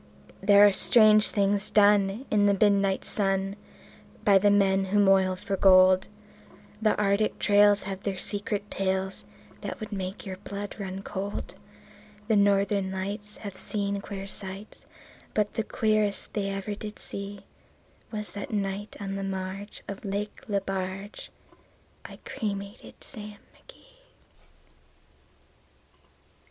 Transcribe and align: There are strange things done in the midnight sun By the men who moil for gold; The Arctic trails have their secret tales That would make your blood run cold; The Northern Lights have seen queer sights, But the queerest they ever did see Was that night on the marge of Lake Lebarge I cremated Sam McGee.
There 0.41 0.65
are 0.65 0.71
strange 0.71 1.29
things 1.29 1.69
done 1.69 2.25
in 2.31 2.47
the 2.47 2.53
midnight 2.59 3.05
sun 3.05 3.55
By 4.25 4.39
the 4.39 4.49
men 4.49 4.85
who 4.85 4.97
moil 4.99 5.35
for 5.35 5.55
gold; 5.55 6.07
The 6.81 6.99
Arctic 6.99 7.37
trails 7.37 7.83
have 7.83 8.01
their 8.01 8.17
secret 8.17 8.71
tales 8.71 9.25
That 9.61 9.79
would 9.79 9.91
make 9.91 10.25
your 10.25 10.37
blood 10.37 10.75
run 10.79 11.03
cold; 11.03 11.53
The 12.27 12.35
Northern 12.35 12.89
Lights 12.91 13.37
have 13.45 13.55
seen 13.55 14.01
queer 14.01 14.25
sights, 14.25 14.87
But 15.35 15.53
the 15.53 15.61
queerest 15.63 16.33
they 16.33 16.49
ever 16.49 16.73
did 16.73 16.97
see 16.97 17.41
Was 18.09 18.33
that 18.33 18.49
night 18.49 18.95
on 18.99 19.17
the 19.17 19.23
marge 19.23 19.83
of 19.87 20.03
Lake 20.03 20.41
Lebarge 20.47 21.29
I 22.05 22.17
cremated 22.25 23.03
Sam 23.03 23.37
McGee. 23.55 23.99